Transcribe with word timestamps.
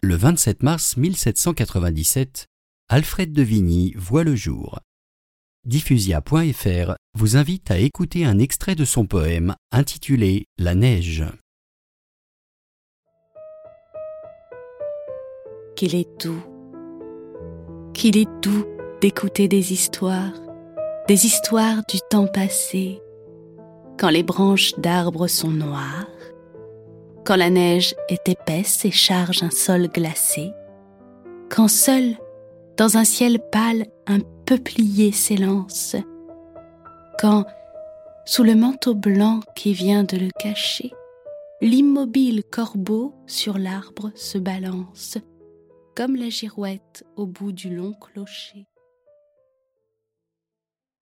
Le 0.00 0.14
27 0.14 0.62
mars 0.62 0.96
1797, 0.96 2.46
Alfred 2.88 3.32
de 3.32 3.42
Vigny 3.42 3.94
voit 3.96 4.22
le 4.22 4.36
jour. 4.36 4.78
Diffusia.fr 5.64 6.94
vous 7.14 7.36
invite 7.36 7.72
à 7.72 7.78
écouter 7.78 8.24
un 8.24 8.38
extrait 8.38 8.76
de 8.76 8.84
son 8.84 9.06
poème 9.06 9.56
intitulé 9.72 10.46
La 10.56 10.76
neige. 10.76 11.24
Qu'il 15.74 15.96
est 15.96 16.22
doux, 16.22 16.44
qu'il 17.92 18.16
est 18.18 18.30
doux 18.40 18.66
d'écouter 19.00 19.48
des 19.48 19.72
histoires, 19.72 20.40
des 21.08 21.26
histoires 21.26 21.82
du 21.88 21.98
temps 22.08 22.28
passé, 22.28 23.02
quand 23.98 24.10
les 24.10 24.22
branches 24.22 24.78
d'arbres 24.78 25.26
sont 25.26 25.50
noires, 25.50 26.06
quand 27.28 27.36
la 27.36 27.50
neige 27.50 27.94
est 28.08 28.26
épaisse 28.30 28.86
et 28.86 28.90
charge 28.90 29.42
un 29.42 29.50
sol 29.50 29.88
glacé, 29.88 30.50
quand 31.50 31.68
seul, 31.68 32.16
dans 32.78 32.96
un 32.96 33.04
ciel 33.04 33.38
pâle, 33.52 33.84
un 34.06 34.20
peuplier 34.46 35.12
s'élance, 35.12 35.94
quand, 37.20 37.44
sous 38.24 38.44
le 38.44 38.54
manteau 38.54 38.94
blanc 38.94 39.40
qui 39.54 39.74
vient 39.74 40.04
de 40.04 40.16
le 40.16 40.30
cacher, 40.40 40.90
l'immobile 41.60 42.44
corbeau 42.50 43.14
sur 43.26 43.58
l'arbre 43.58 44.10
se 44.14 44.38
balance, 44.38 45.18
comme 45.94 46.16
la 46.16 46.30
girouette 46.30 47.04
au 47.16 47.26
bout 47.26 47.52
du 47.52 47.68
long 47.68 47.92
clocher. 47.92 48.66